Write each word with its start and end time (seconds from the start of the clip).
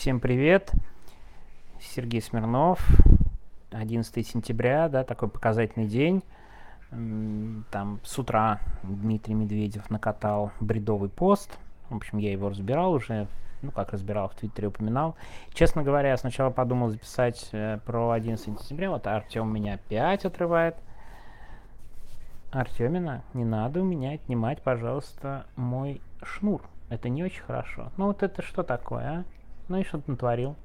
Всем 0.00 0.18
привет. 0.18 0.72
Сергей 1.78 2.22
Смирнов. 2.22 2.80
11 3.70 4.26
сентября, 4.26 4.88
да, 4.88 5.04
такой 5.04 5.28
показательный 5.28 5.86
день. 5.86 6.22
Там 7.70 8.00
с 8.02 8.18
утра 8.18 8.60
Дмитрий 8.82 9.34
Медведев 9.34 9.90
накатал 9.90 10.52
бредовый 10.58 11.10
пост. 11.10 11.58
В 11.90 11.96
общем, 11.96 12.16
я 12.16 12.32
его 12.32 12.48
разбирал 12.48 12.94
уже, 12.94 13.28
ну, 13.60 13.72
как 13.72 13.92
разбирал, 13.92 14.30
в 14.30 14.36
Твиттере 14.36 14.68
упоминал. 14.68 15.16
Честно 15.52 15.82
говоря, 15.82 16.08
я 16.08 16.16
сначала 16.16 16.48
подумал 16.48 16.88
записать 16.88 17.50
э, 17.52 17.78
про 17.84 18.12
11 18.12 18.42
сентября, 18.42 18.88
вот 18.88 19.06
Артем 19.06 19.52
меня 19.52 19.74
опять 19.74 20.24
отрывает. 20.24 20.76
Артемина, 22.52 23.22
не 23.34 23.44
надо 23.44 23.82
у 23.82 23.84
меня 23.84 24.12
отнимать, 24.12 24.62
пожалуйста, 24.62 25.44
мой 25.56 26.00
шнур. 26.22 26.62
Это 26.88 27.10
не 27.10 27.22
очень 27.22 27.42
хорошо. 27.42 27.92
Ну 27.98 28.06
вот 28.06 28.22
это 28.22 28.40
что 28.40 28.62
такое, 28.62 29.04
а? 29.04 29.24
Ну 29.70 29.78
и 29.78 29.84
что-то 29.84 30.10
натворил. 30.10 30.56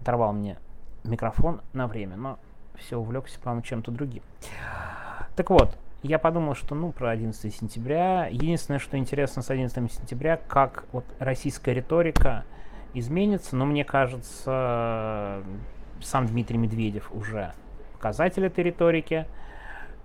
Оторвал 0.00 0.32
мне 0.32 0.56
микрофон 1.04 1.60
на 1.74 1.86
время, 1.86 2.16
но 2.16 2.38
все 2.74 2.96
увлекся, 2.96 3.38
по-моему, 3.38 3.62
чем-то 3.62 3.92
другим. 3.92 4.22
Так 5.36 5.50
вот, 5.50 5.76
я 6.02 6.18
подумал, 6.18 6.54
что, 6.54 6.74
ну, 6.74 6.90
про 6.90 7.10
11 7.10 7.54
сентября. 7.54 8.26
Единственное, 8.26 8.78
что 8.78 8.96
интересно 8.96 9.42
с 9.42 9.50
11 9.50 9.92
сентября, 9.92 10.38
как 10.48 10.84
вот 10.92 11.04
российская 11.18 11.74
риторика 11.74 12.44
изменится, 12.94 13.56
но 13.56 13.66
мне 13.66 13.84
кажется, 13.84 15.42
сам 16.00 16.26
Дмитрий 16.26 16.56
Медведев 16.56 17.12
уже 17.12 17.52
показатель 17.92 18.46
этой 18.46 18.64
риторики. 18.64 19.26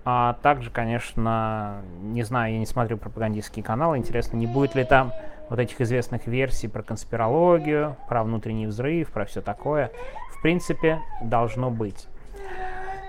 А 0.04 0.34
также, 0.42 0.72
конечно, 0.72 1.84
не 2.02 2.24
знаю, 2.24 2.54
я 2.54 2.60
не 2.60 2.66
смотрю 2.66 2.98
пропагандистские 2.98 3.64
каналы, 3.64 3.98
интересно, 3.98 4.36
не 4.36 4.48
будет 4.48 4.76
ли 4.76 4.84
там 4.84 5.14
вот 5.50 5.60
этих 5.60 5.82
известных 5.82 6.28
версий 6.28 6.68
про 6.68 6.84
конспирологию, 6.84 7.98
про 8.08 8.24
внутренний 8.24 8.68
взрыв, 8.68 9.12
про 9.12 9.26
все 9.26 9.42
такое. 9.42 9.92
В 10.38 10.42
принципе, 10.42 11.02
должно 11.22 11.70
быть. 11.72 12.08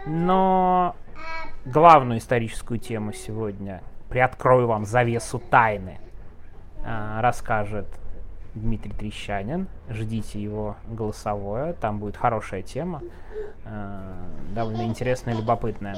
Но 0.06 0.96
главную 1.64 2.18
историческую 2.18 2.80
тему 2.80 3.12
сегодня, 3.12 3.82
приоткрою 4.08 4.66
вам 4.66 4.84
завесу 4.84 5.38
тайны, 5.38 5.98
а, 6.84 7.20
расскажет 7.20 7.86
Дмитрий 8.54 8.92
Трещанин. 8.92 9.68
Ждите 9.88 10.42
его 10.42 10.76
голосовое, 10.88 11.74
там 11.74 11.98
будет 11.98 12.16
хорошая 12.16 12.62
тема, 12.62 13.02
а, 13.64 14.14
довольно 14.54 14.82
интересная 14.82 15.34
любопытная. 15.34 15.96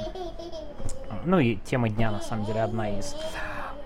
Ну 1.25 1.39
и 1.39 1.55
тема 1.55 1.89
дня, 1.89 2.11
на 2.11 2.19
самом 2.19 2.45
деле, 2.45 2.61
одна 2.61 2.99
из. 2.99 3.15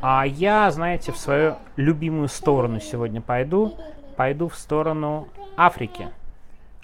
А 0.02 0.26
я, 0.26 0.70
знаете, 0.72 1.12
в 1.12 1.18
свою 1.18 1.56
любимую 1.76 2.28
сторону 2.28 2.80
сегодня 2.80 3.22
пойду. 3.22 3.76
Пойду 4.16 4.48
в 4.48 4.56
сторону 4.56 5.28
Африки. 5.56 6.10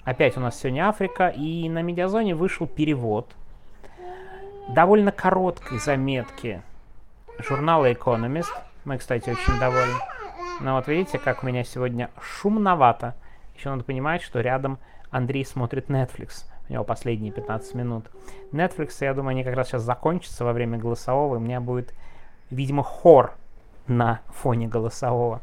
Опять 0.04 0.36
у 0.36 0.40
нас 0.40 0.58
сегодня 0.58 0.88
Африка, 0.88 1.28
и 1.28 1.68
на 1.68 1.82
Медиазоне 1.82 2.34
вышел 2.34 2.66
перевод 2.66 3.34
довольно 4.68 5.12
короткой 5.12 5.78
заметки 5.78 6.62
журнала 7.38 7.90
Economist. 7.90 8.52
Мы, 8.84 8.98
кстати, 8.98 9.30
очень 9.30 9.58
довольны. 9.58 9.94
Но 10.60 10.76
вот 10.76 10.88
видите, 10.88 11.18
как 11.18 11.42
у 11.42 11.46
меня 11.46 11.64
сегодня 11.64 12.10
шумновато. 12.20 13.14
Еще 13.56 13.70
надо 13.70 13.84
понимать, 13.84 14.22
что 14.22 14.40
рядом 14.40 14.78
Андрей 15.10 15.44
смотрит 15.44 15.88
Netflix. 15.88 16.44
У 16.68 16.72
него 16.72 16.84
последние 16.84 17.32
15 17.32 17.74
минут. 17.74 18.06
Netflix, 18.52 18.92
я 19.00 19.14
думаю, 19.14 19.32
они 19.32 19.44
как 19.44 19.54
раз 19.54 19.68
сейчас 19.68 19.82
закончатся 19.82 20.44
во 20.44 20.52
время 20.52 20.78
голосового, 20.78 21.36
и 21.36 21.40
меня 21.40 21.60
будет 21.60 21.94
видимо, 22.50 22.82
хор 22.82 23.34
на 23.86 24.20
фоне 24.28 24.66
голосового 24.68 25.40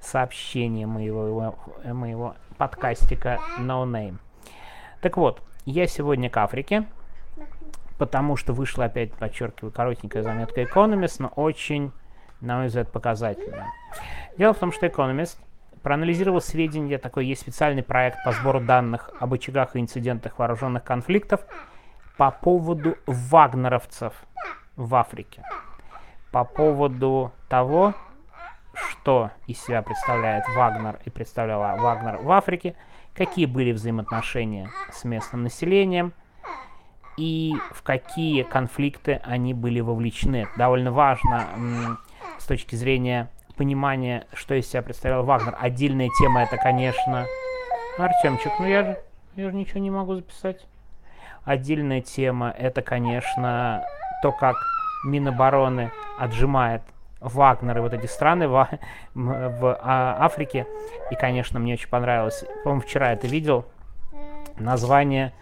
сообщения 0.00 0.86
моего, 0.86 1.54
моего 1.84 2.34
подкастика 2.56 3.38
No 3.58 3.84
Name. 3.84 4.18
Так 5.00 5.16
вот, 5.16 5.42
я 5.64 5.86
сегодня 5.86 6.30
к 6.30 6.36
Африке, 6.36 6.86
потому 7.98 8.36
что 8.36 8.52
вышла 8.52 8.86
опять, 8.86 9.12
подчеркиваю, 9.12 9.72
коротенькая 9.72 10.22
заметка 10.22 10.62
Economist, 10.62 11.16
но 11.18 11.28
очень, 11.28 11.92
на 12.40 12.58
мой 12.58 12.66
взгляд, 12.66 12.90
показательная. 12.90 13.66
Дело 14.36 14.54
в 14.54 14.58
том, 14.58 14.72
что 14.72 14.86
Economist 14.86 15.38
проанализировал 15.82 16.40
сведения, 16.40 16.98
такой 16.98 17.26
есть 17.26 17.42
специальный 17.42 17.82
проект 17.82 18.22
по 18.24 18.32
сбору 18.32 18.60
данных 18.60 19.10
об 19.20 19.34
очагах 19.34 19.76
и 19.76 19.80
инцидентах 19.80 20.38
вооруженных 20.38 20.84
конфликтов 20.84 21.40
по 22.16 22.30
поводу 22.30 22.96
вагнеровцев 23.06 24.12
в 24.76 24.94
Африке 24.94 25.42
по 26.32 26.44
поводу 26.44 27.32
того, 27.48 27.94
что 28.74 29.30
из 29.46 29.62
себя 29.62 29.82
представляет 29.82 30.44
Вагнер 30.54 30.98
и 31.04 31.10
представляла 31.10 31.76
Вагнер 31.80 32.18
в 32.18 32.30
Африке, 32.30 32.74
какие 33.14 33.46
были 33.46 33.72
взаимоотношения 33.72 34.70
с 34.92 35.04
местным 35.04 35.42
населением 35.42 36.12
и 37.16 37.54
в 37.72 37.82
какие 37.82 38.42
конфликты 38.42 39.20
они 39.24 39.54
были 39.54 39.80
вовлечены. 39.80 40.48
довольно 40.56 40.92
важно 40.92 41.98
с 42.38 42.46
точки 42.46 42.76
зрения 42.76 43.28
понимания, 43.56 44.26
что 44.32 44.54
из 44.54 44.68
себя 44.68 44.82
представлял 44.82 45.24
Вагнер. 45.24 45.56
Отдельная 45.58 46.08
тема 46.20 46.42
это, 46.42 46.56
конечно... 46.56 47.26
Артемчик, 47.98 48.52
ну 48.60 48.66
я 48.66 48.84
же, 48.84 48.98
я 49.34 49.50
же 49.50 49.56
ничего 49.56 49.80
не 49.80 49.90
могу 49.90 50.14
записать. 50.14 50.64
Отдельная 51.44 52.00
тема 52.00 52.54
это, 52.56 52.80
конечно, 52.80 53.84
то, 54.22 54.30
как 54.30 54.54
Минобороны 55.04 55.92
отжимает 56.18 56.82
Вагнер 57.20 57.78
и 57.78 57.80
вот 57.80 57.94
эти 57.94 58.06
страны 58.06 58.48
в, 58.48 58.68
в 59.14 59.78
а, 59.82 60.16
Африке. 60.20 60.66
И, 61.10 61.16
конечно, 61.16 61.58
мне 61.58 61.74
очень 61.74 61.88
понравилось. 61.88 62.44
По-моему, 62.62 62.82
вчера 62.82 63.12
это 63.12 63.26
видел. 63.26 63.64
Название, 64.58 65.32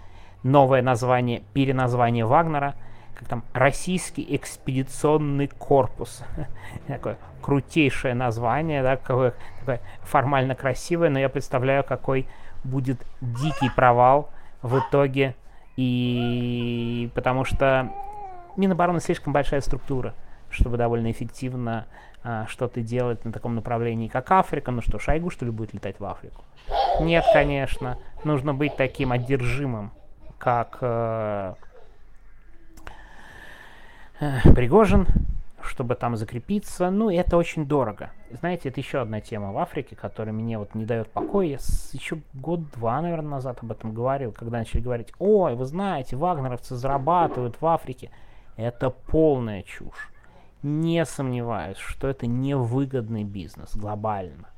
новое 0.43 0.83
название, 0.83 1.43
переназвание 1.53 2.25
Вагнера. 2.25 2.75
Как 3.15 3.29
там, 3.29 3.45
Российский 3.53 4.27
экспедиционный 4.37 5.49
корпус. 5.49 6.23
Такое 6.87 7.17
крутейшее 7.41 8.15
название, 8.15 8.83
да, 8.83 8.97
какое, 8.97 9.35
такое 9.61 9.81
формально 10.03 10.57
красивое, 10.57 11.11
но 11.11 11.19
я 11.21 11.29
представляю, 11.29 11.85
какой 11.85 12.27
будет 12.65 13.07
дикий 13.21 13.71
провал 13.71 14.31
в 14.63 14.81
итоге. 14.81 15.37
И 15.77 17.11
потому 17.15 17.45
что 17.45 17.91
Минобороны 18.57 19.01
слишком 19.01 19.33
большая 19.33 19.61
структура, 19.61 20.15
чтобы 20.51 20.77
довольно 20.77 21.11
эффективно 21.11 21.87
а, 22.23 22.47
что-то 22.49 22.81
делать 22.81 23.25
на 23.25 23.33
таком 23.33 23.55
направлении, 23.55 24.09
как 24.09 24.31
Африка. 24.33 24.71
Ну 24.71 24.83
что, 24.83 24.99
Шойгу, 24.99 25.31
что 25.31 25.45
ли, 25.45 25.51
будет 25.51 25.75
летать 25.75 26.01
в 26.01 26.05
Африку? 26.05 26.45
Нет, 27.01 27.25
конечно. 27.33 27.99
Нужно 28.25 28.53
быть 28.53 28.77
таким 28.77 29.13
одержимым, 29.13 29.93
как 30.39 30.79
э, 30.81 31.55
э, 34.21 34.41
Пригожин, 34.55 35.07
чтобы 35.63 35.95
там 35.95 36.17
закрепиться. 36.17 36.91
Ну, 36.91 37.11
это 37.11 37.37
очень 37.37 37.67
дорого. 37.67 38.11
Знаете, 38.31 38.71
это 38.71 38.81
еще 38.81 39.01
одна 39.01 39.21
тема 39.21 39.53
в 39.53 39.59
Африке, 39.59 39.95
которая 39.95 40.33
мне 40.33 40.59
вот 40.59 40.75
не 40.75 40.85
дает 40.85 41.09
покоя. 41.11 41.47
Я 41.47 41.59
с, 41.59 41.95
еще 41.95 42.19
год-два, 42.35 43.01
наверное, 43.03 43.31
назад 43.31 43.59
об 43.63 43.71
этом 43.71 43.93
говорил, 43.93 44.33
когда 44.33 44.59
начали 44.59 44.81
говорить, 44.81 45.13
ой, 45.19 45.55
вы 45.55 45.65
знаете, 45.65 46.17
вагнеровцы 46.17 46.75
зарабатывают 46.75 47.61
в 47.61 47.67
Африке. 47.67 48.11
Это 48.57 48.91
полная 48.91 49.63
чушь. 49.63 50.11
Не 50.63 51.05
сомневаюсь, 51.05 51.77
что 51.77 52.09
это 52.09 52.27
невыгодный 52.27 53.25
бизнес 53.25 53.77
глобально. 53.77 54.49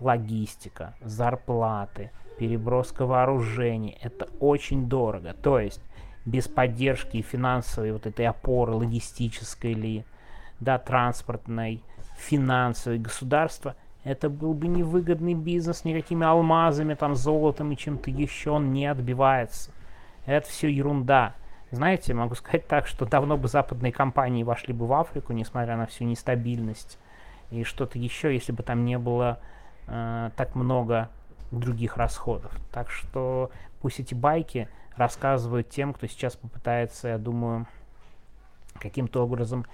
Логистика, 0.00 0.94
зарплаты, 1.02 2.10
переброска 2.38 3.06
вооружений– 3.06 3.98
это 4.02 4.28
очень 4.40 4.88
дорого. 4.88 5.34
То 5.34 5.60
есть 5.60 5.80
без 6.24 6.48
поддержки 6.48 7.20
финансовой 7.20 7.92
вот 7.92 8.06
этой 8.06 8.26
опоры, 8.26 8.72
логистической 8.72 9.72
или 9.72 10.06
да, 10.60 10.78
транспортной, 10.78 11.82
финансовой 12.16 12.98
государства, 12.98 13.76
это 14.04 14.28
был 14.28 14.54
бы 14.54 14.68
невыгодный 14.68 15.34
бизнес 15.34 15.84
никакими 15.84 16.26
алмазами, 16.26 16.94
там, 16.94 17.14
золотом 17.14 17.72
и 17.72 17.76
чем-то 17.76 18.10
еще 18.10 18.50
он 18.50 18.72
не 18.72 18.86
отбивается. 18.86 19.70
Это 20.26 20.48
все 20.48 20.68
ерунда. 20.68 21.34
Знаете, 21.74 22.14
могу 22.14 22.34
сказать 22.36 22.68
так, 22.68 22.86
что 22.86 23.04
давно 23.04 23.36
бы 23.36 23.48
западные 23.48 23.92
компании 23.92 24.44
вошли 24.44 24.72
бы 24.72 24.86
в 24.86 24.92
Африку, 24.92 25.32
несмотря 25.32 25.76
на 25.76 25.86
всю 25.86 26.04
нестабильность 26.04 26.98
и 27.50 27.64
что-то 27.64 27.98
еще, 27.98 28.32
если 28.32 28.52
бы 28.52 28.62
там 28.62 28.84
не 28.84 28.96
было 28.96 29.40
э, 29.86 30.30
так 30.36 30.54
много 30.54 31.10
других 31.50 31.96
расходов. 31.96 32.52
Так 32.72 32.90
что 32.90 33.50
пусть 33.80 33.98
эти 33.98 34.14
байки 34.14 34.68
рассказывают 34.96 35.68
тем, 35.68 35.92
кто 35.94 36.06
сейчас 36.06 36.36
попытается, 36.36 37.08
я 37.08 37.18
думаю, 37.18 37.66
каким-то 38.78 39.24
образом 39.24 39.66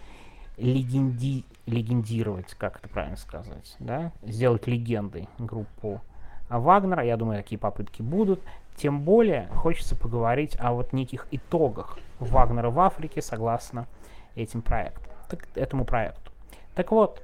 легенди... 0.56 1.44
легендировать, 1.66 2.54
как 2.54 2.78
это 2.78 2.88
правильно 2.88 3.16
сказать, 3.16 3.76
да, 3.78 4.12
сделать 4.22 4.66
легендой 4.66 5.28
группу 5.38 6.00
Вагнера. 6.58 7.04
Я 7.04 7.16
думаю, 7.16 7.38
такие 7.38 7.58
попытки 7.58 8.02
будут. 8.02 8.40
Тем 8.76 9.00
более 9.00 9.48
хочется 9.48 9.94
поговорить 9.94 10.56
о 10.58 10.72
вот 10.72 10.92
неких 10.92 11.26
итогах 11.30 11.98
Вагнера 12.18 12.70
в 12.70 12.80
Африке 12.80 13.22
согласно 13.22 13.86
этим 14.34 14.62
проектам, 14.62 15.12
так, 15.28 15.46
этому 15.54 15.84
проекту. 15.84 16.30
Так 16.74 16.90
вот, 16.90 17.22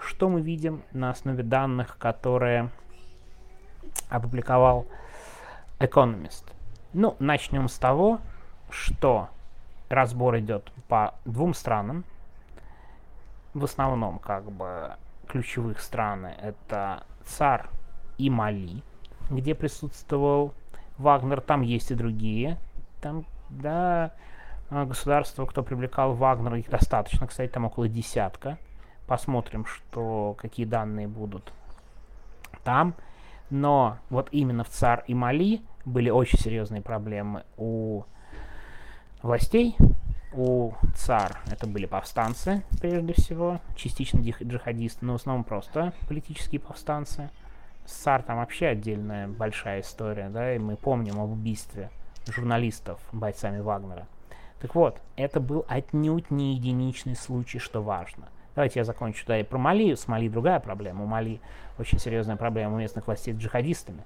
что 0.00 0.28
мы 0.28 0.40
видим 0.40 0.82
на 0.92 1.10
основе 1.10 1.42
данных, 1.42 1.96
которые 1.98 2.70
опубликовал 4.08 4.86
Economist. 5.78 6.44
Ну, 6.92 7.16
начнем 7.18 7.68
с 7.68 7.78
того, 7.78 8.20
что 8.70 9.28
разбор 9.88 10.38
идет 10.38 10.70
по 10.88 11.14
двум 11.24 11.54
странам. 11.54 12.04
В 13.54 13.64
основном, 13.64 14.18
как 14.18 14.50
бы, 14.50 14.92
ключевых 15.26 15.80
страны 15.80 16.34
это 16.40 17.04
ЦАР 17.24 17.70
и 18.18 18.28
Мали, 18.28 18.82
где 19.30 19.54
присутствовал 19.54 20.52
Вагнер. 20.98 21.40
Там 21.40 21.62
есть 21.62 21.90
и 21.90 21.94
другие. 21.94 22.58
Там, 23.00 23.24
да, 23.48 24.12
государства, 24.70 25.46
кто 25.46 25.62
привлекал 25.62 26.14
Вагнера, 26.14 26.58
их 26.58 26.68
достаточно, 26.68 27.26
кстати, 27.26 27.50
там 27.50 27.64
около 27.64 27.88
десятка. 27.88 28.58
Посмотрим, 29.06 29.64
что, 29.64 30.36
какие 30.38 30.66
данные 30.66 31.08
будут 31.08 31.52
там. 32.64 32.94
Но 33.50 33.96
вот 34.10 34.28
именно 34.30 34.64
в 34.64 34.68
ЦАР 34.68 35.04
и 35.06 35.14
Мали 35.14 35.62
были 35.86 36.10
очень 36.10 36.38
серьезные 36.38 36.82
проблемы 36.82 37.44
у 37.56 38.02
властей. 39.22 39.74
У 40.34 40.72
ЦАР 40.94 41.40
это 41.50 41.66
были 41.66 41.86
повстанцы, 41.86 42.62
прежде 42.78 43.14
всего, 43.14 43.60
частично 43.74 44.20
джихадисты, 44.20 45.06
но 45.06 45.14
в 45.14 45.16
основном 45.16 45.44
просто 45.44 45.94
политические 46.06 46.60
повстанцы. 46.60 47.30
С 47.88 48.22
там 48.26 48.36
вообще 48.36 48.66
отдельная 48.66 49.28
большая 49.28 49.80
история, 49.80 50.28
да, 50.28 50.54
и 50.54 50.58
мы 50.58 50.76
помним 50.76 51.18
об 51.18 51.30
убийстве 51.30 51.88
журналистов 52.26 53.00
бойцами 53.12 53.60
Вагнера. 53.60 54.06
Так 54.60 54.74
вот, 54.74 55.00
это 55.16 55.40
был 55.40 55.64
отнюдь 55.66 56.30
не 56.30 56.54
единичный 56.54 57.16
случай, 57.16 57.58
что 57.58 57.82
важно. 57.82 58.28
Давайте 58.54 58.80
я 58.80 58.84
закончу 58.84 59.24
да, 59.26 59.40
и 59.40 59.42
про 59.42 59.56
Мали. 59.56 59.94
С 59.94 60.06
Мали 60.06 60.28
другая 60.28 60.60
проблема. 60.60 61.04
У 61.04 61.06
Мали 61.06 61.40
очень 61.78 61.98
серьезная 61.98 62.36
проблема 62.36 62.74
у 62.74 62.78
местных 62.78 63.06
властей 63.06 63.32
с 63.32 63.38
джихадистами. 63.38 64.04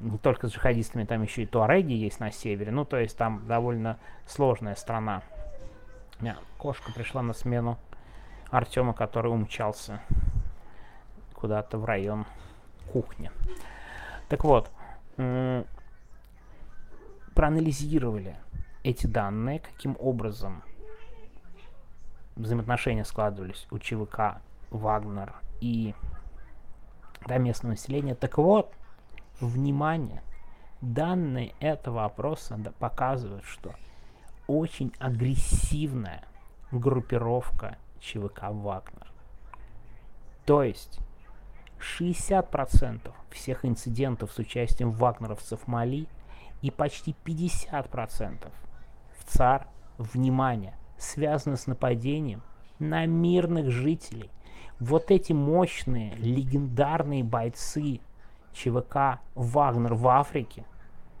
Не 0.00 0.16
только 0.16 0.48
с 0.48 0.52
джихадистами, 0.52 1.04
там 1.04 1.22
еще 1.22 1.42
и 1.42 1.46
туареги 1.46 1.92
есть 1.92 2.18
на 2.18 2.32
севере. 2.32 2.72
Ну, 2.72 2.86
то 2.86 2.96
есть 2.96 3.18
там 3.18 3.46
довольно 3.46 3.98
сложная 4.26 4.74
страна. 4.74 5.22
Меня 6.18 6.38
кошка 6.56 6.90
пришла 6.92 7.20
на 7.20 7.34
смену 7.34 7.76
Артема, 8.50 8.94
который 8.94 9.30
умчался 9.30 10.00
куда-то 11.34 11.76
в 11.76 11.84
район 11.84 12.24
кухни. 12.92 13.30
Так 14.28 14.44
вот, 14.44 14.70
проанализировали 17.34 18.36
эти 18.82 19.06
данные, 19.06 19.60
каким 19.60 19.96
образом 20.00 20.62
взаимоотношения 22.36 23.04
складывались 23.04 23.66
у 23.70 23.78
ЧВК 23.78 24.40
Вагнер 24.70 25.34
и 25.60 25.94
да, 27.26 27.38
местного 27.38 27.72
населения. 27.72 28.14
Так 28.14 28.38
вот, 28.38 28.72
внимание, 29.40 30.22
данные 30.80 31.54
этого 31.60 32.04
опроса 32.04 32.58
показывают, 32.78 33.44
что 33.44 33.74
очень 34.46 34.92
агрессивная 34.98 36.24
группировка 36.70 37.76
ЧВК 38.00 38.44
Вагнер. 38.50 39.06
То 40.46 40.62
есть 40.62 40.98
60% 41.82 43.12
всех 43.30 43.64
инцидентов 43.64 44.32
с 44.32 44.38
участием 44.38 44.90
вагнеровцев 44.90 45.60
в 45.60 45.66
Мали 45.66 46.06
и 46.60 46.70
почти 46.70 47.14
50% 47.24 48.50
в 49.18 49.24
ЦАР, 49.24 49.66
внимание, 49.98 50.74
связано 50.96 51.56
с 51.56 51.66
нападением 51.66 52.42
на 52.78 53.06
мирных 53.06 53.70
жителей. 53.70 54.30
Вот 54.78 55.10
эти 55.10 55.32
мощные, 55.32 56.14
легендарные 56.16 57.22
бойцы 57.22 58.00
ЧВК 58.52 59.20
«Вагнер» 59.34 59.94
в 59.94 60.08
Африке 60.08 60.64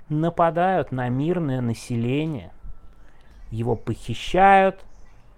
нападают 0.08 0.92
на 0.92 1.08
мирное 1.08 1.60
население. 1.60 2.52
Его 3.50 3.76
похищают, 3.76 4.84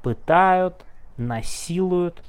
пытают, 0.02 0.84
насилуют. 1.16 2.22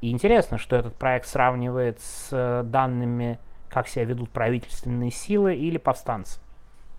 И 0.00 0.10
интересно, 0.10 0.58
что 0.58 0.76
этот 0.76 0.94
проект 0.96 1.26
сравнивает 1.26 2.00
с 2.00 2.28
э, 2.32 2.62
данными, 2.64 3.38
как 3.68 3.88
себя 3.88 4.04
ведут 4.04 4.30
правительственные 4.30 5.10
силы 5.10 5.54
или 5.54 5.78
повстанцы. 5.78 6.38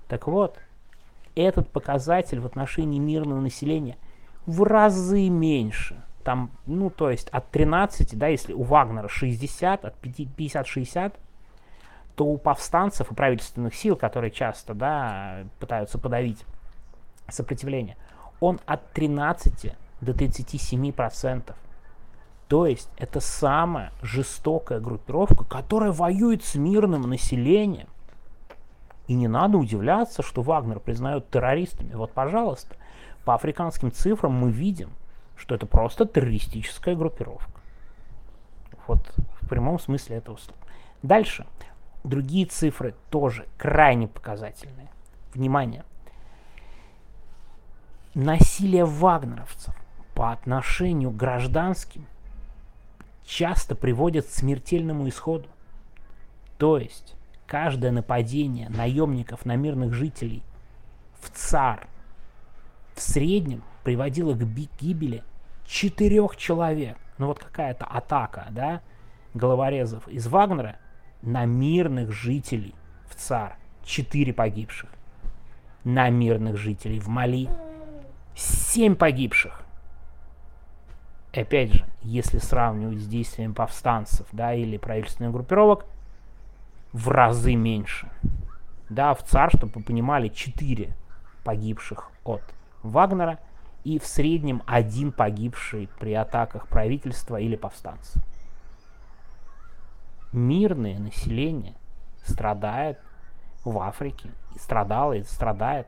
Так 0.08 0.28
вот, 0.28 0.58
этот 1.36 1.70
показатель 1.70 2.40
в 2.40 2.46
отношении 2.46 3.00
мирного 3.00 3.40
населения 3.40 3.98
в 4.46 4.64
разы 4.64 5.30
меньше. 5.30 6.02
Там, 6.24 6.52
ну, 6.66 6.90
то 6.90 7.10
есть 7.10 7.30
от 7.30 7.50
13, 7.52 8.18
да, 8.18 8.28
если 8.28 8.54
у 8.54 8.64
Вагнера 8.64 9.08
60, 9.08 9.86
от 9.86 9.96
50-60, 10.04 11.14
то 12.16 12.26
у 12.26 12.38
повстанцев 12.38 13.12
и 13.12 13.16
правительственных 13.16 13.76
сил, 13.76 13.96
которые 13.96 14.32
часто, 14.32 14.74
да, 14.74 15.46
пытаются 15.60 16.00
подавить 16.00 16.44
сопротивление, 17.30 17.96
он 18.40 18.60
от 18.66 18.92
13 18.92 19.74
до 20.02 20.14
37 20.14 20.92
процентов. 20.92 21.56
То 22.48 22.66
есть 22.66 22.90
это 22.98 23.20
самая 23.20 23.92
жестокая 24.02 24.80
группировка, 24.80 25.44
которая 25.44 25.92
воюет 25.92 26.44
с 26.44 26.56
мирным 26.56 27.02
населением. 27.02 27.88
И 29.08 29.14
не 29.14 29.28
надо 29.28 29.58
удивляться, 29.58 30.22
что 30.22 30.42
Вагнер 30.42 30.80
признают 30.80 31.30
террористами. 31.30 31.94
Вот, 31.94 32.12
пожалуйста, 32.12 32.76
по 33.26 33.36
африканским 33.36 33.92
цифрам 33.92 34.32
мы 34.32 34.52
видим, 34.52 34.92
что 35.36 35.56
это 35.56 35.66
просто 35.66 36.06
террористическая 36.06 36.96
группировка. 36.96 37.60
Вот 38.88 39.14
в 39.42 39.48
прямом 39.48 39.80
смысле 39.80 40.18
этого 40.18 40.38
слова. 40.38 40.60
Дальше. 41.04 41.46
Другие 42.04 42.46
цифры 42.46 42.96
тоже 43.10 43.46
крайне 43.58 44.08
показательные. 44.08 44.90
Внимание. 45.34 45.84
Насилие 48.14 48.86
вагнеровцев 48.86 49.76
по 50.16 50.32
отношению 50.32 51.12
к 51.12 51.18
гражданским 51.18 52.08
часто 53.28 53.76
приводит 53.76 54.26
к 54.26 54.30
смертельному 54.30 55.08
исходу. 55.10 55.48
То 56.58 56.78
есть 56.78 57.16
каждое 57.46 57.92
нападение 57.92 58.70
наемников 58.70 59.46
на 59.46 59.56
мирных 59.56 59.94
жителей 59.94 60.42
в 61.20 61.30
ЦАР 61.30 61.88
в 62.96 63.02
среднем 63.02 63.64
приводило 63.84 64.34
к 64.34 64.42
гибели 64.80 65.24
четырех 65.66 66.38
человек. 66.38 66.98
Ну 67.18 67.28
вот 67.28 67.40
какая-то 67.40 67.86
атака, 67.86 68.48
да, 68.52 68.82
головорезов 69.34 70.08
из 70.08 70.28
Вагнера 70.28 70.78
на 71.22 71.46
мирных 71.46 72.12
жителей 72.12 72.74
в 73.10 73.16
ЦАР. 73.16 73.58
Четыре 73.84 74.34
погибших. 74.34 74.90
На 75.84 76.10
мирных 76.10 76.58
жителей 76.58 77.00
в 77.00 77.08
Мали 77.08 77.50
семь 78.36 78.96
погибших. 78.96 79.67
Опять 81.38 81.72
же, 81.72 81.86
если 82.02 82.40
сравнивать 82.40 82.98
с 82.98 83.06
действиями 83.06 83.54
повстанцев, 83.54 84.26
да, 84.32 84.56
или 84.56 84.78
правительственных 84.78 85.34
группировок, 85.34 85.86
в 86.94 87.10
разы 87.10 87.54
меньше. 87.54 88.10
Да, 88.90 89.14
в 89.14 89.22
ЦАР, 89.22 89.52
чтобы 89.56 89.74
вы 89.76 89.84
понимали, 89.84 90.30
четыре 90.30 90.96
погибших 91.44 92.10
от 92.24 92.42
Вагнера 92.82 93.38
и 93.84 94.00
в 94.00 94.08
среднем 94.08 94.64
один 94.66 95.12
погибший 95.12 95.90
при 96.00 96.14
атаках 96.14 96.68
правительства 96.68 97.40
или 97.40 97.56
повстанцев. 97.56 98.20
Мирное 100.32 100.98
население 100.98 101.76
страдает 102.24 103.00
в 103.64 103.78
Африке, 103.78 104.32
страдало 104.60 105.14
и 105.14 105.24
страдает 105.24 105.86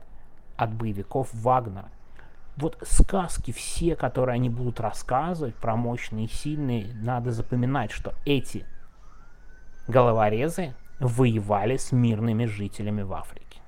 от 0.56 0.72
боевиков 0.72 1.28
Вагнера. 1.34 1.88
Вот 2.60 2.76
сказки 2.82 3.52
все, 3.52 3.96
которые 3.96 4.34
они 4.34 4.50
будут 4.50 4.80
рассказывать 4.80 5.54
про 5.54 5.76
мощные 5.76 6.26
и 6.26 6.28
сильные, 6.28 6.92
надо 6.94 7.32
запоминать, 7.32 7.90
что 7.90 8.12
эти 8.26 8.66
головорезы 9.88 10.74
воевали 10.98 11.78
с 11.78 11.90
мирными 11.90 12.44
жителями 12.44 13.00
в 13.00 13.14
Африке. 13.14 13.60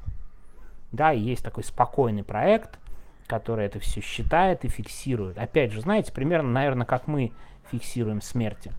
Да, 0.92 1.14
и 1.14 1.20
есть 1.20 1.42
такой 1.42 1.64
спокойный 1.64 2.22
проект, 2.22 2.78
который 3.26 3.64
это 3.64 3.80
все 3.80 4.02
считает 4.02 4.66
и 4.66 4.68
фиксирует. 4.68 5.38
Опять 5.38 5.72
же, 5.72 5.80
знаете, 5.80 6.12
примерно, 6.12 6.50
наверное, 6.50 6.86
как 6.86 7.06
мы 7.06 7.32
фиксируем 7.70 8.20
смерти. 8.20 8.72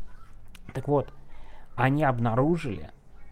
Так 0.75 0.87
вот, 0.87 1.11
они 1.75 2.03
обнаружили, 2.03 2.91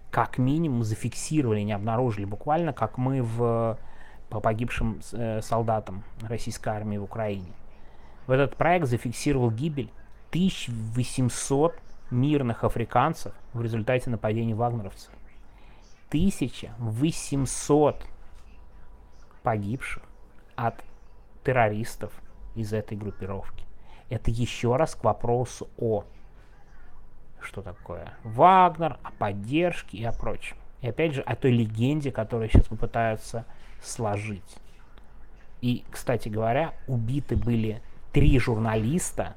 как 0.10 0.40
минимум 0.40 0.84
зафиксировали, 0.84 1.62
не 1.62 1.74
обнаружили, 1.74 2.26
буквально 2.26 2.74
как 2.74 2.98
мы 2.98 3.22
в, 3.22 3.78
по 4.32 4.40
погибшим 4.40 5.02
э, 5.12 5.42
солдатам 5.42 6.04
российской 6.22 6.70
армии 6.70 6.98
в 6.98 7.04
Украине. 7.04 7.52
В 8.26 8.32
этот 8.32 8.56
проект 8.56 8.88
зафиксировал 8.88 9.52
гибель 9.52 9.92
1800 10.30 11.76
мирных 12.10 12.64
африканцев 12.64 13.34
в 13.54 13.62
результате 13.62 14.10
нападений 14.10 14.54
вагнеровцев. 14.54 15.12
1800 16.08 18.06
погибших 19.44 20.04
от 20.56 20.82
террористов 21.44 22.14
из 22.56 22.72
этой 22.72 22.98
группировки. 22.98 23.66
Это 24.10 24.32
еще 24.32 24.78
раз 24.78 24.96
к 24.96 25.04
вопросу 25.04 25.70
о 25.78 26.06
что 27.42 27.62
такое 27.62 28.14
Вагнер, 28.24 28.98
о 29.04 29.12
поддержке 29.12 29.98
и 29.98 30.04
о 30.06 30.14
прочем. 30.14 30.58
И 30.82 30.88
опять 30.88 31.14
же, 31.14 31.22
о 31.22 31.36
той 31.36 31.52
легенде, 31.52 32.12
которую 32.12 32.50
сейчас 32.50 32.66
попытаются 32.66 33.46
сложить. 33.82 34.58
И, 35.62 35.84
кстати 35.92 36.28
говоря, 36.28 36.74
убиты 36.88 37.36
были 37.36 37.82
три 38.12 38.40
журналиста, 38.40 39.36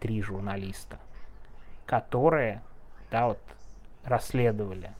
три 0.00 0.20
журналиста, 0.20 0.98
которые, 1.86 2.62
да, 3.10 3.28
вот, 3.28 3.38
расследовали 4.04 4.90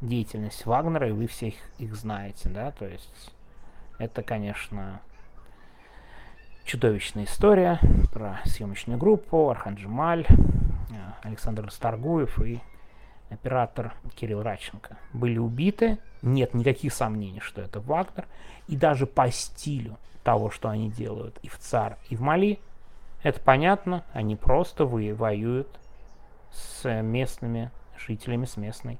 деятельность 0.00 0.66
Вагнера, 0.66 1.08
и 1.08 1.12
вы 1.12 1.26
всех 1.26 1.54
их 1.78 1.94
знаете, 1.96 2.48
да, 2.50 2.70
то 2.70 2.86
есть 2.86 3.32
это, 3.98 4.22
конечно, 4.22 5.00
чудовищная 6.64 7.24
история 7.24 7.80
про 8.12 8.40
съемочную 8.44 8.98
группу, 8.98 9.48
Архан 9.48 9.74
Джемаль, 9.74 10.26
э, 10.28 10.32
Александр 11.22 11.70
Старгуев 11.70 12.38
и 12.42 12.60
оператор 13.30 13.94
Кирилл 14.14 14.42
Раченко 14.42 14.98
были 15.12 15.38
убиты. 15.38 15.98
Нет 16.22 16.54
никаких 16.54 16.92
сомнений, 16.92 17.40
что 17.40 17.60
это 17.60 17.80
Вагнер. 17.80 18.26
И 18.68 18.76
даже 18.76 19.06
по 19.06 19.30
стилю 19.30 19.98
того, 20.22 20.50
что 20.50 20.68
они 20.68 20.90
делают 20.90 21.38
и 21.42 21.48
в 21.48 21.58
ЦАР, 21.58 21.98
и 22.08 22.16
в 22.16 22.20
Мали, 22.20 22.58
это 23.22 23.40
понятно, 23.40 24.04
они 24.12 24.36
просто 24.36 24.84
воюют 24.84 25.68
с 26.52 27.02
местными 27.02 27.70
жителями, 27.98 28.44
с 28.44 28.56
местной 28.56 28.98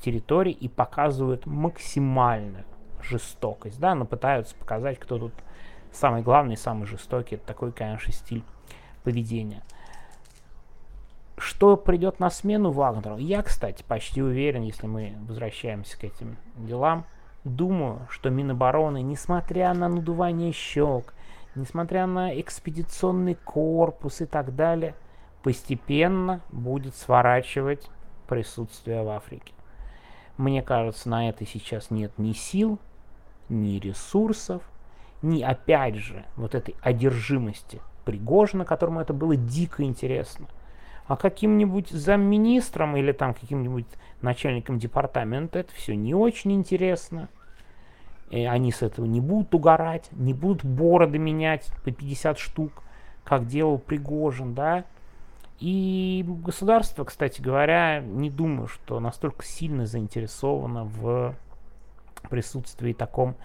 территории 0.00 0.52
и 0.52 0.68
показывают 0.68 1.46
максимальную 1.46 2.64
жестокость, 3.02 3.78
да, 3.78 3.94
но 3.94 4.04
пытаются 4.04 4.54
показать, 4.54 4.98
кто 4.98 5.18
тут 5.18 5.34
самый 5.92 6.22
главный, 6.22 6.56
самый 6.56 6.86
жестокий. 6.86 7.36
Это 7.36 7.46
такой, 7.46 7.72
конечно, 7.72 8.12
стиль 8.12 8.42
поведения. 9.02 9.62
Что 11.36 11.76
придет 11.76 12.20
на 12.20 12.30
смену 12.30 12.70
Вагнеру? 12.70 13.16
Я, 13.16 13.42
кстати, 13.42 13.84
почти 13.86 14.22
уверен, 14.22 14.62
если 14.62 14.86
мы 14.86 15.16
возвращаемся 15.26 15.98
к 15.98 16.04
этим 16.04 16.36
делам, 16.56 17.06
думаю, 17.42 18.06
что 18.08 18.30
Минобороны, 18.30 19.02
несмотря 19.02 19.74
на 19.74 19.88
надувание 19.88 20.52
щек, 20.52 21.12
несмотря 21.54 22.06
на 22.06 22.40
экспедиционный 22.40 23.34
корпус 23.34 24.20
и 24.20 24.26
так 24.26 24.54
далее, 24.54 24.94
постепенно 25.42 26.40
будет 26.50 26.94
сворачивать 26.94 27.90
присутствие 28.28 29.02
в 29.02 29.08
Африке. 29.08 29.52
Мне 30.36 30.62
кажется, 30.62 31.08
на 31.08 31.28
это 31.28 31.44
сейчас 31.46 31.90
нет 31.90 32.12
ни 32.18 32.32
сил, 32.32 32.78
ни 33.48 33.78
ресурсов, 33.78 34.62
ни, 35.22 35.42
опять 35.42 35.96
же, 35.96 36.24
вот 36.36 36.54
этой 36.54 36.76
одержимости 36.80 37.80
Пригожина, 38.04 38.64
которому 38.64 39.00
это 39.00 39.14
было 39.14 39.36
дико 39.36 39.82
интересно. 39.82 40.46
А 41.06 41.16
каким-нибудь 41.16 41.90
замминистром 41.90 42.96
или 42.96 43.12
там 43.12 43.34
каким-нибудь 43.34 43.86
начальником 44.22 44.78
департамента 44.78 45.58
это 45.58 45.72
все 45.74 45.94
не 45.94 46.14
очень 46.14 46.52
интересно. 46.52 47.28
И 48.30 48.44
они 48.44 48.72
с 48.72 48.82
этого 48.82 49.04
не 49.04 49.20
будут 49.20 49.54
угорать, 49.54 50.08
не 50.12 50.32
будут 50.32 50.64
бороды 50.64 51.18
менять 51.18 51.70
по 51.84 51.92
50 51.92 52.38
штук, 52.38 52.82
как 53.22 53.46
делал 53.46 53.78
Пригожин, 53.78 54.54
да. 54.54 54.84
И 55.60 56.24
государство, 56.26 57.04
кстати 57.04 57.40
говоря, 57.40 58.00
не 58.00 58.30
думаю, 58.30 58.66
что 58.66 58.98
настолько 58.98 59.44
сильно 59.44 59.86
заинтересовано 59.86 60.84
в 60.84 61.34
присутствии 62.28 62.92
таком 62.92 63.36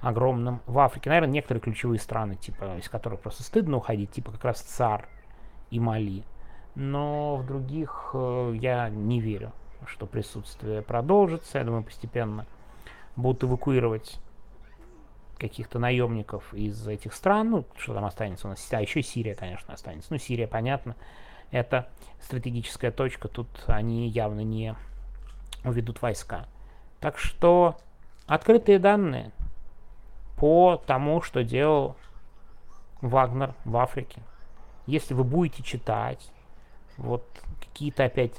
огромном 0.00 0.60
в 0.66 0.78
Африке. 0.78 1.10
Наверное, 1.10 1.34
некоторые 1.34 1.60
ключевые 1.60 2.00
страны, 2.00 2.34
типа, 2.34 2.78
из 2.78 2.88
которых 2.88 3.20
просто 3.20 3.42
стыдно 3.44 3.76
уходить, 3.76 4.10
типа 4.10 4.32
как 4.32 4.44
раз 4.44 4.60
ЦАР 4.60 5.08
и 5.70 5.78
Мали. 5.78 6.24
Но 6.74 7.36
в 7.36 7.46
других 7.46 8.10
э, 8.14 8.54
я 8.60 8.88
не 8.88 9.20
верю, 9.20 9.52
что 9.86 10.06
присутствие 10.06 10.82
продолжится. 10.82 11.58
Я 11.58 11.64
думаю, 11.64 11.82
постепенно 11.82 12.46
будут 13.16 13.44
эвакуировать 13.44 14.18
каких-то 15.38 15.78
наемников 15.78 16.54
из 16.54 16.86
этих 16.86 17.14
стран, 17.14 17.50
ну, 17.50 17.64
что 17.76 17.94
там 17.94 18.04
останется 18.04 18.46
у 18.46 18.50
нас, 18.50 18.66
а 18.70 18.80
еще 18.80 19.02
Сирия, 19.02 19.34
конечно, 19.34 19.74
останется. 19.74 20.12
Ну, 20.12 20.18
Сирия, 20.18 20.46
понятно, 20.46 20.94
это 21.50 21.88
стратегическая 22.20 22.92
точка, 22.92 23.28
тут 23.28 23.48
они 23.66 24.08
явно 24.08 24.42
не 24.42 24.76
уведут 25.64 26.00
войска. 26.00 26.46
Так 27.00 27.18
что 27.18 27.76
открытые 28.26 28.78
данные 28.78 29.32
по 30.36 30.80
тому, 30.86 31.22
что 31.22 31.42
делал 31.42 31.96
Вагнер 33.00 33.54
в 33.64 33.76
Африке. 33.76 34.22
Если 34.86 35.12
вы 35.14 35.24
будете 35.24 35.62
читать 35.64 36.30
вот 36.96 37.24
какие-то 37.60 38.04
опять 38.04 38.32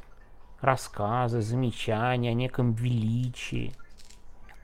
рассказы, 0.62 1.42
замечания 1.42 2.30
о 2.30 2.34
неком 2.34 2.74
величии, 2.74 3.74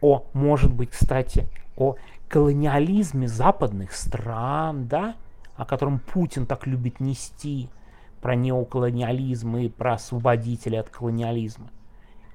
о, 0.01 0.25
может 0.34 0.74
быть, 0.74 0.91
кстати, 0.91 1.48
о 1.75 1.96
колониализме 2.29 3.27
западных 3.27 3.93
стран, 3.93 4.88
да, 4.88 5.15
о 5.55 5.65
котором 5.65 6.00
Путин 6.00 6.46
так 6.46 6.67
любит 6.67 7.00
нести, 7.00 7.69
про 8.22 8.36
неоколониализм 8.36 9.58
и 9.58 9.69
про 9.69 9.93
освободителей 9.93 10.79
от 10.79 10.89
колониализма. 10.89 11.69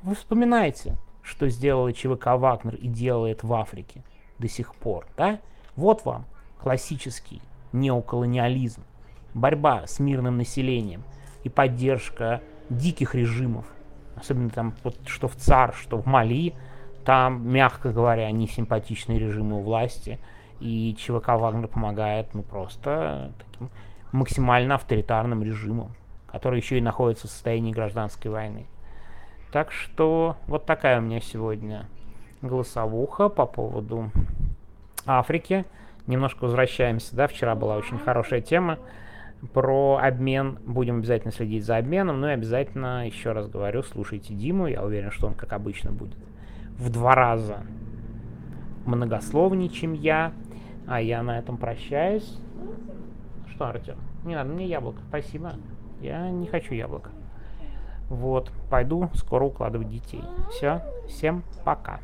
Вы 0.02 0.14
вспоминаете, 0.14 0.96
что 1.22 1.48
сделал 1.48 1.90
ЧВК 1.92 2.26
Вагнер 2.36 2.74
и 2.74 2.88
делает 2.88 3.42
в 3.42 3.52
Африке 3.52 4.02
до 4.38 4.48
сих 4.48 4.74
пор, 4.74 5.06
да? 5.16 5.40
Вот 5.76 6.04
вам 6.04 6.26
классический 6.60 7.40
неоколониализм, 7.72 8.82
борьба 9.34 9.86
с 9.86 9.98
мирным 9.98 10.36
населением 10.36 11.02
и 11.44 11.48
поддержка 11.48 12.40
диких 12.70 13.14
режимов, 13.14 13.66
особенно 14.16 14.50
там, 14.50 14.74
вот, 14.82 14.96
что 15.06 15.28
в 15.28 15.36
ЦАР, 15.36 15.74
что 15.74 15.98
в 15.98 16.06
Мали, 16.06 16.54
там, 17.04 17.46
мягко 17.46 17.92
говоря, 17.92 18.30
не 18.30 18.48
симпатичные 18.48 19.18
режимы 19.18 19.58
у 19.58 19.60
власти, 19.60 20.18
и 20.60 20.96
ЧВК 20.98 21.28
Вагнер 21.28 21.68
помогает, 21.68 22.32
ну, 22.32 22.42
просто 22.42 23.32
таким 23.38 23.70
максимально 24.12 24.76
авторитарным 24.76 25.42
режимом, 25.42 25.94
который 26.26 26.60
еще 26.60 26.78
и 26.78 26.80
находится 26.80 27.28
в 27.28 27.30
состоянии 27.30 27.72
гражданской 27.72 28.30
войны. 28.30 28.66
Так 29.52 29.70
что 29.70 30.36
вот 30.46 30.66
такая 30.66 30.98
у 30.98 31.02
меня 31.02 31.20
сегодня 31.20 31.86
голосовуха 32.40 33.28
по 33.28 33.46
поводу 33.46 34.10
Африки. 35.06 35.64
Немножко 36.06 36.44
возвращаемся, 36.44 37.14
да, 37.14 37.26
вчера 37.26 37.54
была 37.54 37.76
очень 37.76 37.98
хорошая 37.98 38.40
тема 38.40 38.78
про 39.52 40.00
обмен. 40.02 40.58
Будем 40.66 40.98
обязательно 40.98 41.32
следить 41.32 41.64
за 41.64 41.76
обменом. 41.76 42.20
Ну 42.20 42.28
и 42.28 42.32
обязательно, 42.32 43.06
еще 43.06 43.32
раз 43.32 43.48
говорю, 43.48 43.82
слушайте 43.82 44.34
Диму. 44.34 44.66
Я 44.66 44.82
уверен, 44.82 45.10
что 45.10 45.26
он, 45.26 45.34
как 45.34 45.52
обычно, 45.52 45.92
будет 45.92 46.16
в 46.78 46.90
два 46.90 47.14
раза 47.14 47.62
многословнее, 48.86 49.68
чем 49.68 49.92
я. 49.92 50.32
А 50.86 51.00
я 51.00 51.22
на 51.22 51.38
этом 51.38 51.56
прощаюсь. 51.56 52.38
Что, 53.48 53.66
Артем? 53.66 53.96
Не 54.24 54.34
надо 54.34 54.52
мне 54.52 54.66
яблоко, 54.66 55.00
спасибо. 55.08 55.54
Я 56.00 56.30
не 56.30 56.46
хочу 56.46 56.74
яблоко. 56.74 57.10
Вот, 58.08 58.52
пойду 58.70 59.10
скоро 59.14 59.44
укладывать 59.44 59.88
детей. 59.88 60.22
Все, 60.50 60.82
всем 61.08 61.42
пока. 61.64 62.00